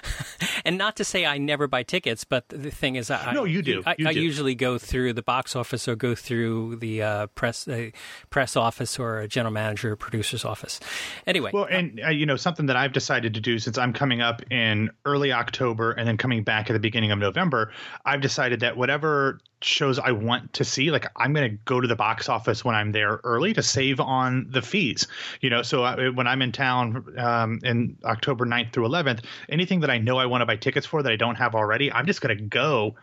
and 0.64 0.76
not 0.76 0.96
to 0.96 1.04
say 1.04 1.24
I 1.24 1.38
never 1.38 1.66
buy 1.66 1.82
tickets, 1.82 2.24
but 2.24 2.48
the 2.50 2.70
thing 2.70 2.96
is, 2.96 3.10
I 3.10 3.32
No, 3.32 3.44
you 3.44 3.62
do. 3.62 3.82
I, 3.86 3.94
You 3.98 4.08
I 4.08 4.12
do. 4.12 4.20
usually 4.20 4.54
go 4.54 4.76
through 4.76 5.14
the 5.14 5.22
box 5.22 5.56
office 5.56 5.88
or 5.88 5.96
go 5.96 6.14
through 6.14 6.76
the 6.76 7.02
uh, 7.02 7.26
press 7.28 7.66
uh, 7.66 7.90
press 8.28 8.54
office 8.54 8.98
or 8.98 9.20
a 9.20 9.28
general 9.28 9.52
manager 9.52 9.92
or 9.92 9.96
producer's 9.96 10.44
office. 10.44 10.78
Anyway, 11.26 11.50
Well, 11.54 11.66
and 11.70 12.00
uh, 12.04 12.10
you 12.10 12.26
know 12.26 12.36
something 12.36 12.66
that 12.66 12.76
I've 12.76 12.92
decided 12.92 13.34
to 13.34 13.40
do 13.40 13.58
since 13.58 13.78
I'm 13.78 13.94
coming 13.94 14.20
up 14.20 14.42
in 14.50 14.90
early 15.06 15.32
October 15.32 15.92
and 15.92 16.06
then 16.06 16.18
coming 16.18 16.44
back 16.44 16.68
at 16.68 16.74
the 16.74 16.80
beginning 16.80 17.12
of 17.12 17.18
November, 17.18 17.72
I've 18.04 18.20
decided 18.20 18.60
that 18.60 18.76
whatever 18.76 19.40
shows 19.60 19.98
I 19.98 20.12
want 20.12 20.52
to 20.54 20.64
see, 20.64 20.90
like 20.90 21.06
I'm 21.16 21.32
going 21.32 21.50
to 21.50 21.56
go 21.64 21.80
to 21.80 21.88
the 21.88 21.96
box 21.96 22.28
office 22.28 22.64
when 22.64 22.74
I'm 22.74 22.92
there 22.92 23.20
early 23.24 23.37
to 23.40 23.62
save 23.62 24.00
on 24.00 24.46
the 24.50 24.62
fees. 24.62 25.06
You 25.40 25.50
know, 25.50 25.62
so 25.62 25.82
I, 25.84 26.08
when 26.10 26.26
I'm 26.26 26.42
in 26.42 26.52
town 26.52 27.14
um, 27.18 27.60
in 27.62 27.96
October 28.04 28.46
9th 28.46 28.72
through 28.72 28.88
11th, 28.88 29.24
anything 29.48 29.80
that 29.80 29.90
I 29.90 29.98
know 29.98 30.18
I 30.18 30.26
want 30.26 30.42
to 30.42 30.46
buy 30.46 30.56
tickets 30.56 30.86
for 30.86 31.02
that 31.02 31.12
I 31.12 31.16
don't 31.16 31.36
have 31.36 31.54
already, 31.54 31.92
I'm 31.92 32.06
just 32.06 32.20
going 32.20 32.36
to 32.36 32.42
go 32.42 32.96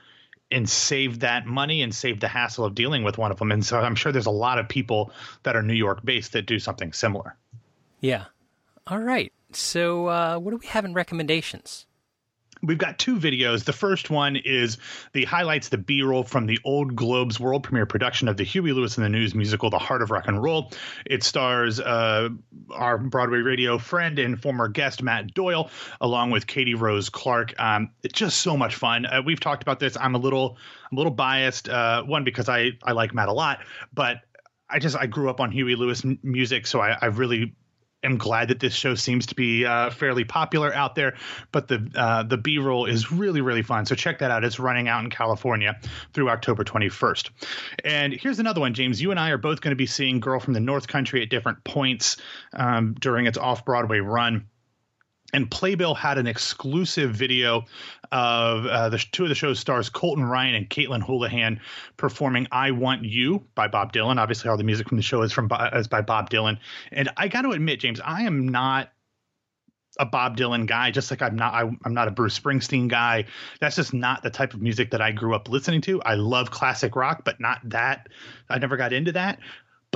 and 0.51 0.69
save 0.69 1.19
that 1.19 1.45
money 1.45 1.81
and 1.81 1.93
save 1.93 2.19
the 2.19 2.27
hassle 2.27 2.65
of 2.65 2.75
dealing 2.75 3.03
with 3.03 3.17
one 3.17 3.31
of 3.31 3.39
them. 3.39 3.51
And 3.51 3.65
so 3.65 3.79
I'm 3.79 3.95
sure 3.95 4.11
there's 4.11 4.25
a 4.25 4.31
lot 4.31 4.59
of 4.59 4.69
people 4.69 5.11
that 5.43 5.55
are 5.55 5.63
New 5.63 5.73
York 5.73 6.05
based 6.05 6.33
that 6.33 6.45
do 6.45 6.59
something 6.59 6.93
similar. 6.93 7.35
yeah. 7.99 8.25
All 8.87 8.99
right. 8.99 9.33
So, 9.51 10.07
uh, 10.07 10.37
what 10.37 10.51
do 10.51 10.57
we 10.57 10.67
have 10.67 10.85
in 10.85 10.93
recommendations? 10.93 11.87
We've 12.65 12.77
got 12.77 12.97
two 12.97 13.17
videos. 13.17 13.63
The 13.63 13.73
first 13.73 14.09
one 14.09 14.35
is 14.35 14.77
the 15.13 15.25
highlights 15.25 15.69
the 15.69 15.77
B-roll 15.77 16.23
from 16.23 16.45
the 16.45 16.59
Old 16.63 16.95
Globes 16.95 17.39
world 17.39 17.63
premiere 17.63 17.85
production 17.85 18.27
of 18.27 18.37
the 18.37 18.43
Huey 18.43 18.71
Lewis 18.71 18.97
and 18.97 19.05
the 19.05 19.09
News 19.09 19.35
musical, 19.35 19.69
The 19.69 19.79
Heart 19.79 20.01
of 20.01 20.11
Rock 20.11 20.27
and 20.27 20.41
Roll. 20.41 20.71
It 21.05 21.23
stars 21.23 21.79
uh, 21.79 22.29
our 22.71 22.97
Broadway 22.97 23.39
radio 23.39 23.77
friend 23.77 24.17
and 24.19 24.41
former 24.41 24.67
guest 24.67 25.03
Matt 25.03 25.33
Doyle, 25.33 25.69
along 26.01 26.31
with 26.31 26.47
Katie 26.47 26.75
Rose 26.75 27.09
Clarke. 27.09 27.53
Um, 27.59 27.91
it's 28.03 28.17
just 28.17 28.41
so 28.41 28.57
much 28.57 28.75
fun. 28.75 29.05
Uh, 29.05 29.21
we've 29.25 29.39
talked 29.39 29.61
about 29.61 29.79
this. 29.79 29.97
I'm 29.97 30.15
a 30.15 30.19
little, 30.19 30.57
I'm 30.91 30.97
a 30.97 30.99
little 30.99 31.13
biased. 31.13 31.69
Uh, 31.69 32.03
one 32.03 32.23
because 32.23 32.49
I 32.49 32.71
I 32.83 32.91
like 32.93 33.13
Matt 33.13 33.29
a 33.29 33.33
lot, 33.33 33.59
but 33.93 34.21
I 34.69 34.79
just 34.79 34.95
I 34.97 35.05
grew 35.05 35.29
up 35.29 35.39
on 35.39 35.51
Huey 35.51 35.75
Lewis 35.75 36.03
music, 36.23 36.67
so 36.67 36.79
I, 36.79 36.97
I 37.01 37.05
really 37.07 37.53
am 38.05 38.17
glad 38.17 38.49
that 38.49 38.59
this 38.59 38.73
show 38.73 38.95
seems 38.95 39.27
to 39.27 39.35
be 39.35 39.65
uh, 39.65 39.89
fairly 39.89 40.23
popular 40.23 40.73
out 40.73 40.95
there. 40.95 41.15
But 41.51 41.67
the 41.67 41.89
uh, 41.95 42.23
the 42.23 42.37
B 42.37 42.57
roll 42.57 42.85
is 42.85 43.11
really 43.11 43.41
really 43.41 43.63
fun. 43.63 43.85
So 43.85 43.95
check 43.95 44.19
that 44.19 44.31
out. 44.31 44.43
It's 44.43 44.59
running 44.59 44.87
out 44.87 45.03
in 45.03 45.09
California 45.09 45.79
through 46.13 46.29
October 46.29 46.63
21st. 46.63 47.29
And 47.83 48.13
here's 48.13 48.39
another 48.39 48.61
one, 48.61 48.73
James. 48.73 49.01
You 49.01 49.11
and 49.11 49.19
I 49.19 49.31
are 49.31 49.37
both 49.37 49.61
going 49.61 49.71
to 49.71 49.75
be 49.75 49.87
seeing 49.87 50.19
Girl 50.19 50.39
from 50.39 50.53
the 50.53 50.59
North 50.59 50.87
Country 50.87 51.21
at 51.21 51.29
different 51.29 51.63
points 51.63 52.17
um, 52.53 52.95
during 52.99 53.27
its 53.27 53.37
off 53.37 53.65
Broadway 53.65 53.99
run. 53.99 54.47
And 55.33 55.49
Playbill 55.49 55.95
had 55.95 56.17
an 56.17 56.27
exclusive 56.27 57.11
video 57.11 57.65
of 58.11 58.65
uh, 58.65 58.89
the 58.89 58.97
two 58.97 59.23
of 59.23 59.29
the 59.29 59.35
show's 59.35 59.59
stars, 59.59 59.89
Colton 59.89 60.23
Ryan 60.23 60.55
and 60.55 60.69
Caitlin 60.69 61.01
Houlahan, 61.01 61.59
performing 61.97 62.47
"I 62.51 62.71
Want 62.71 63.03
You" 63.03 63.43
by 63.55 63.67
Bob 63.67 63.91
Dylan. 63.91 64.17
Obviously, 64.17 64.49
all 64.49 64.57
the 64.57 64.63
music 64.63 64.87
from 64.87 64.97
the 64.97 65.03
show 65.03 65.21
is 65.23 65.31
from 65.31 65.49
is 65.73 65.87
by 65.87 66.01
Bob 66.01 66.29
Dylan. 66.29 66.57
And 66.91 67.09
I 67.17 67.27
got 67.27 67.41
to 67.41 67.51
admit, 67.51 67.79
James, 67.79 67.99
I 67.99 68.23
am 68.23 68.47
not 68.47 68.91
a 69.99 70.05
Bob 70.05 70.37
Dylan 70.37 70.65
guy, 70.67 70.91
just 70.91 71.09
like 71.11 71.21
I'm 71.21 71.35
not 71.35 71.53
I, 71.53 71.69
I'm 71.85 71.93
not 71.93 72.07
a 72.07 72.11
Bruce 72.11 72.37
Springsteen 72.37 72.87
guy. 72.87 73.25
That's 73.59 73.75
just 73.75 73.93
not 73.93 74.23
the 74.23 74.29
type 74.29 74.53
of 74.53 74.61
music 74.61 74.91
that 74.91 75.01
I 75.01 75.11
grew 75.11 75.35
up 75.35 75.49
listening 75.49 75.81
to. 75.81 76.01
I 76.03 76.15
love 76.15 76.51
classic 76.51 76.95
rock, 76.95 77.23
but 77.25 77.39
not 77.39 77.59
that. 77.69 78.07
I 78.49 78.59
never 78.59 78.77
got 78.77 78.93
into 78.93 79.13
that. 79.13 79.39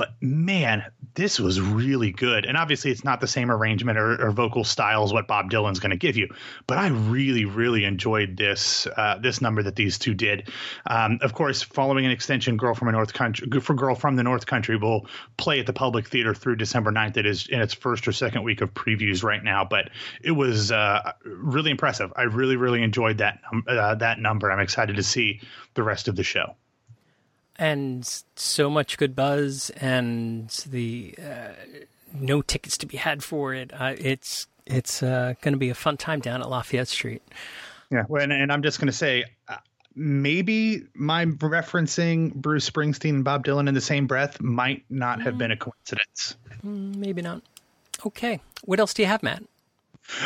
But 0.00 0.14
man, 0.22 0.82
this 1.12 1.38
was 1.38 1.60
really 1.60 2.10
good. 2.10 2.46
And 2.46 2.56
obviously, 2.56 2.90
it's 2.90 3.04
not 3.04 3.20
the 3.20 3.26
same 3.26 3.50
arrangement 3.50 3.98
or, 3.98 4.28
or 4.28 4.30
vocal 4.30 4.64
style 4.64 5.04
as 5.04 5.12
what 5.12 5.28
Bob 5.28 5.50
Dylan's 5.50 5.78
going 5.78 5.90
to 5.90 5.96
give 5.98 6.16
you. 6.16 6.26
But 6.66 6.78
I 6.78 6.88
really, 6.88 7.44
really 7.44 7.84
enjoyed 7.84 8.38
this 8.38 8.86
uh, 8.96 9.18
this 9.18 9.42
number 9.42 9.62
that 9.62 9.76
these 9.76 9.98
two 9.98 10.14
did. 10.14 10.48
Um, 10.86 11.18
of 11.20 11.34
course, 11.34 11.62
following 11.62 12.06
an 12.06 12.12
extension, 12.12 12.56
"Girl 12.56 12.74
from 12.74 12.88
a 12.88 12.92
North 12.92 13.12
Country" 13.12 13.60
for 13.60 13.74
"Girl 13.74 13.94
from 13.94 14.16
the 14.16 14.22
North 14.22 14.46
Country" 14.46 14.78
will 14.78 15.06
play 15.36 15.60
at 15.60 15.66
the 15.66 15.74
Public 15.74 16.08
Theater 16.08 16.32
through 16.32 16.56
December 16.56 16.90
9th. 16.90 17.18
It 17.18 17.26
is 17.26 17.46
in 17.48 17.60
its 17.60 17.74
first 17.74 18.08
or 18.08 18.12
second 18.12 18.42
week 18.42 18.62
of 18.62 18.72
previews 18.72 19.22
right 19.22 19.44
now, 19.44 19.66
but 19.66 19.90
it 20.22 20.32
was 20.32 20.72
uh, 20.72 21.12
really 21.26 21.70
impressive. 21.70 22.10
I 22.16 22.22
really, 22.22 22.56
really 22.56 22.82
enjoyed 22.82 23.18
that 23.18 23.40
uh, 23.68 23.96
that 23.96 24.18
number. 24.18 24.50
I'm 24.50 24.60
excited 24.60 24.96
to 24.96 25.02
see 25.02 25.42
the 25.74 25.82
rest 25.82 26.08
of 26.08 26.16
the 26.16 26.24
show. 26.24 26.56
And 27.60 28.22
so 28.36 28.70
much 28.70 28.96
good 28.96 29.14
buzz 29.14 29.70
and 29.76 30.48
the 30.66 31.14
uh, 31.22 31.52
no 32.12 32.40
tickets 32.40 32.78
to 32.78 32.86
be 32.86 32.96
had 32.96 33.22
for 33.22 33.54
it. 33.54 33.70
Uh, 33.78 33.94
it's 33.98 34.46
it's 34.66 35.02
uh, 35.02 35.34
going 35.42 35.52
to 35.52 35.58
be 35.58 35.68
a 35.68 35.74
fun 35.74 35.96
time 35.96 36.20
down 36.20 36.40
at 36.40 36.48
Lafayette 36.48 36.88
Street. 36.88 37.22
Yeah, 37.90 38.04
well, 38.08 38.22
and, 38.22 38.32
and 38.32 38.50
I'm 38.50 38.62
just 38.62 38.80
going 38.80 38.86
to 38.86 38.92
say, 38.92 39.24
uh, 39.48 39.56
maybe 39.94 40.84
my 40.94 41.26
referencing 41.26 42.32
Bruce 42.34 42.68
Springsteen 42.68 43.10
and 43.10 43.24
Bob 43.24 43.44
Dylan 43.44 43.68
in 43.68 43.74
the 43.74 43.80
same 43.80 44.06
breath 44.06 44.40
might 44.40 44.84
not 44.88 45.20
have 45.22 45.36
been 45.36 45.50
a 45.50 45.56
coincidence. 45.56 46.36
Maybe 46.62 47.20
not. 47.20 47.42
Okay, 48.06 48.40
what 48.64 48.80
else 48.80 48.94
do 48.94 49.02
you 49.02 49.08
have, 49.08 49.22
Matt? 49.22 49.42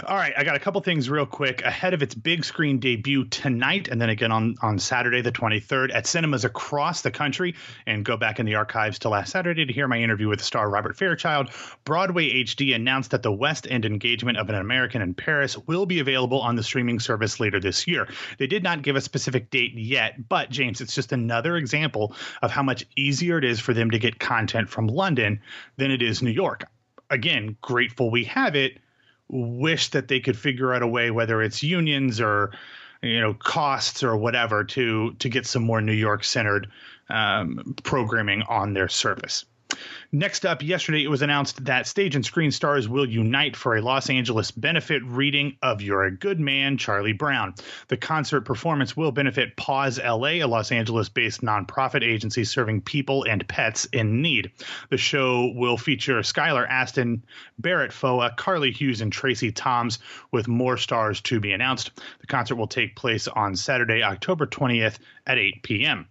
All 0.06 0.16
right, 0.16 0.32
I 0.36 0.44
got 0.44 0.56
a 0.56 0.58
couple 0.58 0.80
things 0.80 1.10
real 1.10 1.26
quick 1.26 1.62
ahead 1.62 1.94
of 1.94 2.02
its 2.02 2.14
big 2.14 2.44
screen 2.44 2.78
debut 2.78 3.24
tonight, 3.26 3.88
and 3.88 4.00
then 4.00 4.08
again 4.08 4.32
on 4.32 4.54
on 4.62 4.78
Saturday 4.78 5.20
the 5.20 5.32
23rd 5.32 5.94
at 5.94 6.06
cinemas 6.06 6.44
across 6.44 7.02
the 7.02 7.10
country. 7.10 7.54
And 7.86 8.04
go 8.04 8.16
back 8.16 8.40
in 8.40 8.46
the 8.46 8.54
archives 8.54 9.00
to 9.00 9.08
last 9.08 9.32
Saturday 9.32 9.66
to 9.66 9.72
hear 9.72 9.88
my 9.88 9.98
interview 9.98 10.28
with 10.28 10.38
the 10.38 10.44
star 10.44 10.68
Robert 10.68 10.96
Fairchild. 10.96 11.50
Broadway 11.84 12.44
HD 12.44 12.74
announced 12.74 13.10
that 13.10 13.22
the 13.22 13.32
West 13.32 13.66
End 13.68 13.84
engagement 13.84 14.38
of 14.38 14.48
An 14.48 14.54
American 14.54 15.02
in 15.02 15.14
Paris 15.14 15.58
will 15.66 15.86
be 15.86 16.00
available 16.00 16.40
on 16.40 16.56
the 16.56 16.62
streaming 16.62 17.00
service 17.00 17.40
later 17.40 17.60
this 17.60 17.86
year. 17.86 18.08
They 18.38 18.46
did 18.46 18.62
not 18.62 18.82
give 18.82 18.96
a 18.96 19.00
specific 19.00 19.50
date 19.50 19.74
yet, 19.74 20.28
but 20.28 20.50
James, 20.50 20.80
it's 20.80 20.94
just 20.94 21.12
another 21.12 21.56
example 21.56 22.14
of 22.42 22.50
how 22.50 22.62
much 22.62 22.84
easier 22.96 23.38
it 23.38 23.44
is 23.44 23.60
for 23.60 23.74
them 23.74 23.90
to 23.90 23.98
get 23.98 24.18
content 24.18 24.68
from 24.68 24.86
London 24.86 25.40
than 25.76 25.90
it 25.90 26.02
is 26.02 26.22
New 26.22 26.30
York. 26.30 26.64
Again, 27.10 27.56
grateful 27.60 28.10
we 28.10 28.24
have 28.24 28.56
it 28.56 28.78
wish 29.28 29.90
that 29.90 30.08
they 30.08 30.20
could 30.20 30.38
figure 30.38 30.72
out 30.72 30.82
a 30.82 30.86
way, 30.86 31.10
whether 31.10 31.42
it's 31.42 31.62
unions 31.62 32.20
or 32.20 32.52
you 33.02 33.20
know 33.20 33.34
costs 33.34 34.02
or 34.02 34.16
whatever, 34.16 34.64
to 34.64 35.12
to 35.14 35.28
get 35.28 35.46
some 35.46 35.62
more 35.62 35.80
New 35.80 35.92
York 35.92 36.24
centered 36.24 36.68
um, 37.08 37.74
programming 37.82 38.42
on 38.42 38.74
their 38.74 38.88
service. 38.88 39.44
Next 40.12 40.46
up, 40.46 40.62
yesterday 40.62 41.02
it 41.02 41.08
was 41.08 41.22
announced 41.22 41.64
that 41.64 41.86
stage 41.86 42.14
and 42.14 42.24
screen 42.24 42.52
stars 42.52 42.88
will 42.88 43.08
unite 43.08 43.56
for 43.56 43.76
a 43.76 43.82
Los 43.82 44.08
Angeles 44.08 44.52
benefit 44.52 45.02
reading 45.04 45.56
of 45.60 45.82
You're 45.82 46.04
a 46.04 46.16
Good 46.16 46.38
Man, 46.38 46.78
Charlie 46.78 47.12
Brown. 47.12 47.54
The 47.88 47.96
concert 47.96 48.42
performance 48.42 48.96
will 48.96 49.10
benefit 49.10 49.56
PAWS 49.56 49.98
LA, 49.98 50.28
a 50.28 50.44
Los 50.44 50.70
Angeles 50.70 51.08
based 51.08 51.42
nonprofit 51.42 52.04
agency 52.04 52.44
serving 52.44 52.82
people 52.82 53.24
and 53.24 53.46
pets 53.48 53.86
in 53.86 54.22
need. 54.22 54.52
The 54.90 54.98
show 54.98 55.52
will 55.54 55.76
feature 55.76 56.20
Skylar 56.20 56.68
Astin, 56.68 57.24
Barrett 57.58 57.92
Foa, 57.92 58.32
Carly 58.36 58.70
Hughes, 58.70 59.00
and 59.00 59.12
Tracie 59.12 59.52
Thoms, 59.52 59.98
with 60.30 60.46
more 60.46 60.76
stars 60.76 61.20
to 61.22 61.40
be 61.40 61.52
announced. 61.52 61.90
The 62.20 62.26
concert 62.26 62.56
will 62.56 62.68
take 62.68 62.94
place 62.94 63.26
on 63.26 63.56
Saturday, 63.56 64.02
October 64.02 64.46
20th 64.46 64.98
at 65.26 65.38
8 65.38 65.62
p.m. 65.62 66.06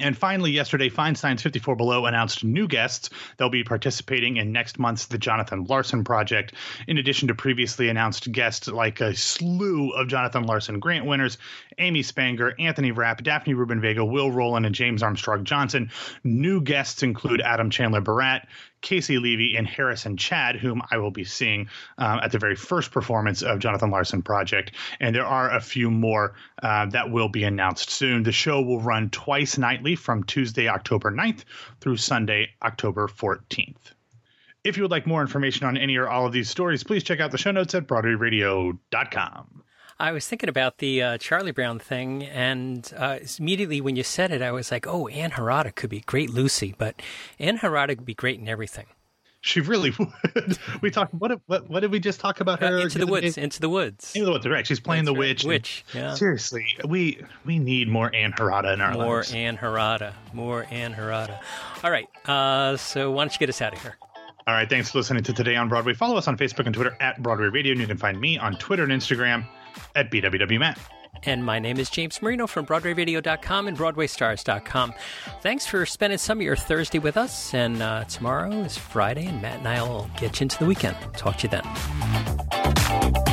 And 0.00 0.16
finally, 0.16 0.50
yesterday, 0.50 0.88
Feinstein's 0.88 1.42
54 1.42 1.76
Below 1.76 2.06
announced 2.06 2.44
new 2.44 2.68
guests. 2.68 3.10
They'll 3.36 3.50
be 3.50 3.64
participating 3.64 4.36
in 4.36 4.52
next 4.52 4.78
month's 4.78 5.06
The 5.06 5.18
Jonathan 5.18 5.64
Larson 5.64 6.04
Project, 6.04 6.54
in 6.86 6.98
addition 6.98 7.28
to 7.28 7.34
previously 7.34 7.88
announced 7.88 8.30
guests 8.30 8.68
like 8.68 9.00
a 9.00 9.14
slew 9.14 9.90
of 9.90 10.08
Jonathan 10.08 10.44
Larson 10.44 10.80
grant 10.80 11.06
winners 11.06 11.38
Amy 11.78 12.02
Spanger, 12.02 12.52
Anthony 12.58 12.90
Rapp, 12.90 13.22
Daphne 13.22 13.54
Rubin 13.54 13.80
Vega, 13.80 14.04
Will 14.04 14.30
Roland, 14.30 14.66
and 14.66 14.74
James 14.74 15.02
Armstrong 15.02 15.44
Johnson. 15.44 15.90
New 16.24 16.60
guests 16.60 17.02
include 17.02 17.40
Adam 17.40 17.70
Chanler-Berat, 17.70 18.46
Caissie 18.82 19.20
Levy, 19.20 19.56
and 19.56 19.66
Harrison 19.66 20.16
Chad, 20.16 20.56
whom 20.56 20.82
I 20.90 20.98
will 20.98 21.10
be 21.10 21.24
seeing 21.24 21.68
um, 21.98 22.20
at 22.22 22.32
the 22.32 22.38
very 22.38 22.56
first 22.56 22.90
performance 22.90 23.42
of 23.42 23.58
Jonathan 23.58 23.90
Larson 23.90 24.22
Project. 24.22 24.72
And 25.00 25.14
there 25.14 25.26
are 25.26 25.54
a 25.54 25.60
few 25.60 25.90
more 25.90 26.34
uh, 26.62 26.86
that 26.86 27.10
will 27.10 27.28
be 27.28 27.44
announced 27.44 27.90
soon. 27.90 28.22
The 28.22 28.32
show 28.32 28.62
will 28.62 28.80
run 28.80 29.10
twice 29.10 29.58
nightly 29.58 29.96
from 29.96 30.24
Tuesday, 30.24 30.68
October 30.68 31.10
9th 31.10 31.44
through 31.80 31.96
Sunday, 31.96 32.50
October 32.62 33.08
14th. 33.08 33.92
If 34.64 34.76
you 34.76 34.82
would 34.82 34.90
like 34.90 35.06
more 35.06 35.22
information 35.22 35.66
on 35.66 35.76
any 35.76 35.96
or 35.96 36.08
all 36.08 36.26
of 36.26 36.32
these 36.32 36.50
stories, 36.50 36.84
please 36.84 37.04
check 37.04 37.20
out 37.20 37.30
the 37.30 37.38
show 37.38 37.52
notes 37.52 37.74
at 37.74 37.86
BroadwayRadio.com. 37.86 39.57
I 40.00 40.12
was 40.12 40.26
thinking 40.28 40.48
about 40.48 40.78
the 40.78 41.02
uh, 41.02 41.18
Charlie 41.18 41.50
Brown 41.50 41.78
thing, 41.80 42.22
and 42.24 42.90
uh, 42.96 43.18
immediately 43.38 43.80
when 43.80 43.96
you 43.96 44.04
said 44.04 44.30
it, 44.30 44.42
I 44.42 44.52
was 44.52 44.70
like, 44.70 44.86
"Oh, 44.86 45.08
Ann 45.08 45.32
Harada 45.32 45.74
could 45.74 45.90
be 45.90 46.00
great 46.00 46.30
Lucy, 46.30 46.74
but 46.78 47.02
Ann 47.40 47.58
Harada 47.58 47.88
could 47.96 48.04
be 48.04 48.14
great 48.14 48.38
in 48.38 48.48
everything." 48.48 48.86
She 49.40 49.60
really 49.60 49.90
would. 49.98 50.58
we 50.82 50.90
talked. 50.90 51.14
What, 51.14 51.40
what? 51.46 51.68
What 51.68 51.80
did 51.80 51.90
we 51.90 51.98
just 51.98 52.20
talk 52.20 52.40
about 52.40 52.60
her? 52.60 52.78
Uh, 52.78 52.82
into 52.82 52.98
the 52.98 53.06
woods. 53.08 53.36
Into 53.36 53.60
the 53.60 53.68
woods. 53.68 54.12
Into 54.14 54.26
the 54.26 54.32
woods. 54.32 54.46
Right. 54.46 54.66
She's 54.66 54.80
playing 54.80 55.04
That's 55.04 55.14
the 55.14 55.20
right. 55.20 55.28
witch. 55.28 55.44
Witch. 55.44 55.84
Yeah. 55.92 56.14
Seriously, 56.14 56.66
we 56.86 57.24
we 57.44 57.58
need 57.58 57.88
more 57.88 58.14
Ann 58.14 58.32
Harada 58.32 58.74
in 58.74 58.80
our 58.80 58.92
More 58.92 59.16
lives. 59.16 59.32
More 59.32 59.40
Ann 59.40 59.56
Harada. 59.56 60.12
More 60.32 60.66
Ann 60.70 60.94
Harada. 60.94 61.40
All 61.82 61.90
right. 61.90 62.08
Uh, 62.24 62.76
so 62.76 63.10
why 63.10 63.24
don't 63.24 63.32
you 63.32 63.38
get 63.38 63.48
us 63.48 63.60
out 63.60 63.72
of 63.72 63.82
here? 63.82 63.96
All 64.46 64.54
right. 64.54 64.68
Thanks 64.68 64.92
for 64.92 64.98
listening 64.98 65.22
to 65.24 65.32
Today 65.32 65.56
on 65.56 65.68
Broadway. 65.68 65.94
Follow 65.94 66.16
us 66.16 66.26
on 66.28 66.36
Facebook 66.36 66.66
and 66.66 66.74
Twitter 66.74 66.96
at 67.00 67.22
Broadway 67.22 67.46
Radio, 67.48 67.72
and 67.72 67.80
you 67.80 67.86
can 67.86 67.98
find 67.98 68.20
me 68.20 68.38
on 68.38 68.54
Twitter 68.56 68.82
and 68.84 68.92
Instagram 68.92 69.44
at 69.94 70.10
BWWMatt. 70.10 70.78
And 71.24 71.44
my 71.44 71.58
name 71.58 71.78
is 71.78 71.90
James 71.90 72.22
Marino 72.22 72.46
from 72.46 72.64
BroadwayRadio.com 72.66 73.68
and 73.68 73.76
BroadwayStars.com. 73.76 74.94
Thanks 75.42 75.66
for 75.66 75.84
spending 75.84 76.18
some 76.18 76.38
of 76.38 76.42
your 76.42 76.56
Thursday 76.56 76.98
with 76.98 77.16
us. 77.16 77.54
And 77.54 77.82
uh, 77.82 78.04
tomorrow 78.04 78.52
is 78.52 78.78
Friday, 78.78 79.26
and 79.26 79.42
Matt 79.42 79.58
and 79.58 79.68
I 79.68 79.82
will 79.82 80.08
get 80.18 80.38
you 80.40 80.44
into 80.44 80.58
the 80.58 80.66
weekend. 80.66 80.96
Talk 81.14 81.38
to 81.38 81.48
you 81.48 81.50
then. 81.50 83.27